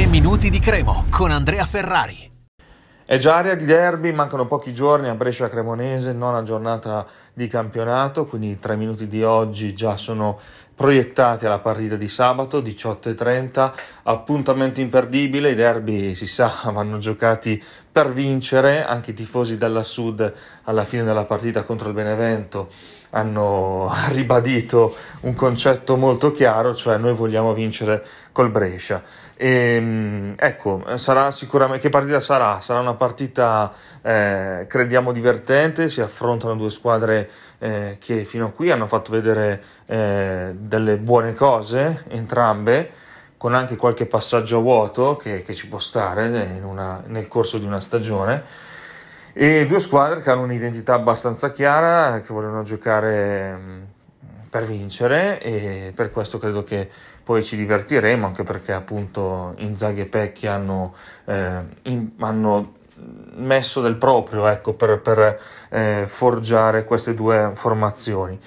[0.00, 2.16] 3 minuti di Cremo con Andrea Ferrari.
[3.04, 8.24] È già area di derby, mancano pochi giorni a Brescia Cremonese, nona giornata di campionato,
[8.24, 10.40] quindi i tre minuti di oggi già sono
[10.80, 13.72] proiettati alla partita di sabato 18.30,
[14.04, 17.62] appuntamento imperdibile, i derby si sa vanno giocati
[17.92, 20.32] per vincere, anche i tifosi della Sud
[20.62, 22.70] alla fine della partita contro il Benevento
[23.10, 29.02] hanno ribadito un concetto molto chiaro, cioè noi vogliamo vincere col Brescia.
[29.36, 32.60] E, ehm, ecco, sarà sicuramente che partita sarà?
[32.60, 38.70] Sarà una partita eh, crediamo divertente, si affrontano due squadre eh, che fino a qui
[38.70, 42.92] hanno fatto vedere eh, delle buone cose, entrambe
[43.36, 47.80] con anche qualche passaggio vuoto che, che ci può stare una, nel corso di una
[47.80, 48.68] stagione.
[49.32, 53.82] E due squadre che hanno un'identità abbastanza chiara, che vogliono giocare mm,
[54.48, 56.88] per vincere e per questo credo che
[57.24, 62.74] poi ci divertiremo anche perché appunto Inzaghi e Pecchi hanno, eh, in, hanno
[63.34, 68.38] messo del proprio ecco, per, per eh, forgiare queste due formazioni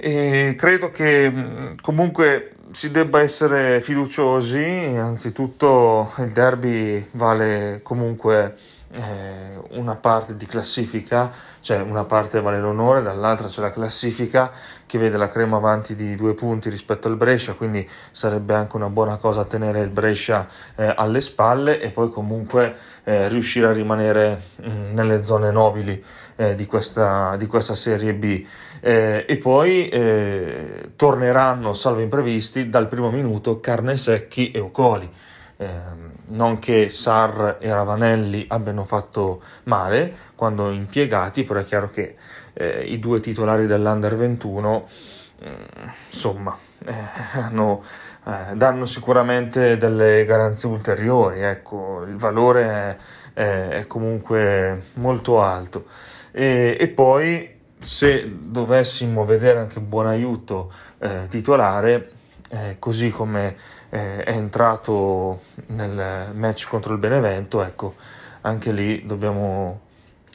[0.00, 4.64] e credo che mm, comunque si debba essere fiduciosi.
[4.96, 8.56] Anzitutto il derby vale comunque
[8.92, 14.50] eh, una parte di classifica, cioè una parte vale l'onore, dall'altra c'è la classifica
[14.84, 18.88] che vede la Crema avanti di due punti rispetto al Brescia, quindi sarebbe anche una
[18.88, 22.74] buona cosa tenere il Brescia eh, alle spalle e poi comunque
[23.04, 26.02] eh, riuscire a rimanere mh, mm, nelle zone nobili
[26.34, 28.44] eh, di questa, di, questa, Serie B.
[28.80, 35.10] Eh, e poi eh, torneranno, salvo imprevisti, dal primo minuto Carne Secchi e Ocoli
[35.60, 35.68] eh,
[36.28, 42.16] non che Sar e Ravanelli abbiano fatto male quando impiegati, però è chiaro che
[42.54, 44.88] eh, i due titolari dell'Under 21
[45.42, 45.50] eh,
[46.10, 46.94] insomma eh,
[47.34, 47.82] hanno,
[48.26, 52.96] eh, danno sicuramente delle garanzie ulteriori, ecco, il valore
[53.34, 55.84] è, è, è comunque molto alto.
[56.30, 62.12] E, e, poi se dovessimo vedere anche buon aiuto eh, titolare,
[62.50, 63.56] eh, così come
[63.90, 67.94] eh, è entrato nel match contro il Benevento, ecco,
[68.42, 69.80] anche lì dobbiamo,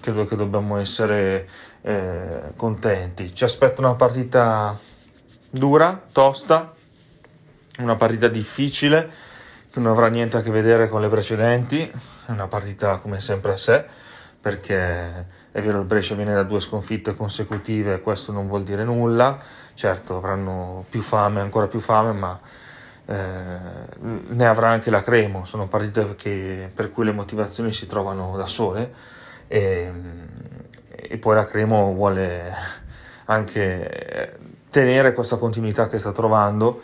[0.00, 1.48] credo che dobbiamo essere
[1.80, 3.34] eh, contenti.
[3.34, 4.78] Ci aspetta una partita
[5.50, 6.72] dura, tosta,
[7.78, 9.10] una partita difficile
[9.70, 11.90] che non avrà niente a che vedere con le precedenti,
[12.26, 14.10] è una partita come sempre a sé
[14.42, 19.38] perché è vero il Brescia viene da due sconfitte consecutive, questo non vuol dire nulla,
[19.74, 22.38] certo avranno più fame, ancora più fame, ma
[23.06, 23.58] eh,
[24.00, 28.46] ne avrà anche la Cremo, sono partite che, per cui le motivazioni si trovano da
[28.46, 28.92] sole.
[29.46, 29.92] E,
[30.88, 32.52] e poi la Cremo vuole
[33.26, 34.38] anche
[34.70, 36.82] tenere questa continuità che sta trovando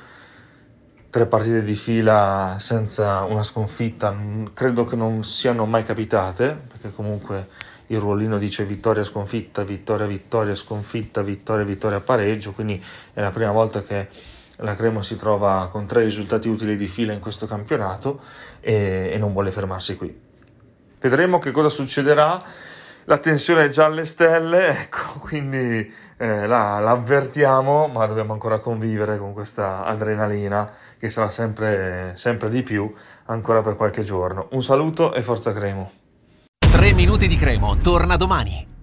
[1.10, 4.14] tre partite di fila senza una sconfitta
[4.52, 7.48] credo che non siano mai capitate perché comunque
[7.86, 12.82] il ruolino dice vittoria sconfitta vittoria vittoria sconfitta vittoria vittoria pareggio quindi
[13.14, 14.08] è la prima volta che
[14.60, 18.20] la Cremo si trova con tre risultati utili di fila in questo campionato
[18.60, 20.26] e, e non vuole fermarsi qui.
[21.00, 22.42] Vedremo che cosa succederà
[23.08, 29.18] la tensione è già alle stelle, ecco, quindi eh, la, la, ma dobbiamo ancora convivere
[29.18, 32.92] con questa adrenalina che sarà sempre, sempre di più
[33.26, 34.48] ancora per qualche giorno.
[34.52, 35.90] Un saluto e forza Cremo.
[36.70, 38.77] 3 minuti di Cremo, torna domani.